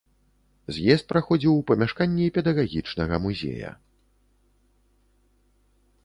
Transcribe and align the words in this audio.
З'езд 0.75 1.05
праходзіў 1.11 1.53
у 1.57 1.65
памяшканні 1.71 2.25
педагагічнага 2.37 3.19
музея. 3.25 3.75